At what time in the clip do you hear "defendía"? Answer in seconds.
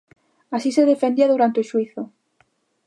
0.91-1.31